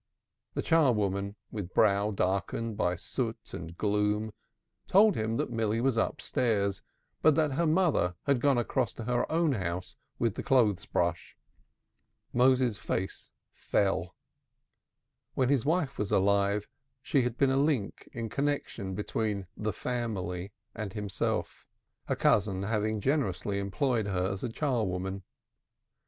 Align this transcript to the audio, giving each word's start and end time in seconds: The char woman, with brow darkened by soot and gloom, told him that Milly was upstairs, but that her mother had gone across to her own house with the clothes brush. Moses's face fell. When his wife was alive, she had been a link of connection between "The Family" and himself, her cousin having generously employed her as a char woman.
The 0.55 0.63
char 0.63 0.93
woman, 0.93 1.35
with 1.51 1.75
brow 1.75 2.09
darkened 2.09 2.75
by 2.75 2.95
soot 2.95 3.53
and 3.53 3.77
gloom, 3.77 4.31
told 4.87 5.15
him 5.15 5.37
that 5.37 5.51
Milly 5.51 5.79
was 5.79 5.95
upstairs, 5.95 6.81
but 7.21 7.35
that 7.35 7.51
her 7.51 7.67
mother 7.67 8.15
had 8.23 8.41
gone 8.41 8.57
across 8.57 8.95
to 8.95 9.03
her 9.03 9.31
own 9.31 9.51
house 9.51 9.97
with 10.17 10.33
the 10.33 10.41
clothes 10.41 10.87
brush. 10.87 11.37
Moses's 12.33 12.79
face 12.79 13.29
fell. 13.53 14.15
When 15.35 15.49
his 15.49 15.65
wife 15.65 15.99
was 15.99 16.11
alive, 16.11 16.67
she 17.03 17.21
had 17.21 17.37
been 17.37 17.51
a 17.51 17.57
link 17.57 18.09
of 18.15 18.31
connection 18.31 18.95
between 18.95 19.45
"The 19.55 19.71
Family" 19.71 20.51
and 20.73 20.93
himself, 20.93 21.67
her 22.07 22.15
cousin 22.15 22.63
having 22.63 23.01
generously 23.01 23.59
employed 23.59 24.07
her 24.07 24.31
as 24.31 24.43
a 24.43 24.49
char 24.49 24.83
woman. 24.83 25.21